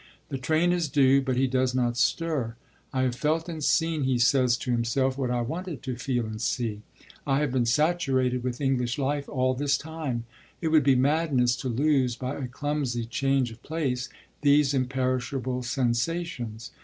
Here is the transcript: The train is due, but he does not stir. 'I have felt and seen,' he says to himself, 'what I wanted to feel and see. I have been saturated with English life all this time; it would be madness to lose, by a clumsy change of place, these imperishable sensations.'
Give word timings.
The 0.29 0.39
train 0.39 0.71
is 0.71 0.89
due, 0.89 1.21
but 1.21 1.37
he 1.37 1.45
does 1.45 1.75
not 1.75 1.95
stir. 1.95 2.55
'I 2.91 3.01
have 3.03 3.15
felt 3.15 3.47
and 3.47 3.63
seen,' 3.63 4.01
he 4.05 4.17
says 4.17 4.57
to 4.57 4.71
himself, 4.71 5.15
'what 5.15 5.29
I 5.29 5.41
wanted 5.41 5.83
to 5.83 5.95
feel 5.95 6.25
and 6.25 6.41
see. 6.41 6.81
I 7.27 7.37
have 7.41 7.51
been 7.51 7.67
saturated 7.67 8.43
with 8.43 8.59
English 8.59 8.97
life 8.97 9.29
all 9.29 9.53
this 9.53 9.77
time; 9.77 10.25
it 10.59 10.69
would 10.69 10.83
be 10.83 10.95
madness 10.95 11.55
to 11.57 11.69
lose, 11.69 12.15
by 12.15 12.35
a 12.35 12.47
clumsy 12.47 13.05
change 13.05 13.51
of 13.51 13.61
place, 13.61 14.09
these 14.41 14.73
imperishable 14.73 15.61
sensations.' 15.61 16.71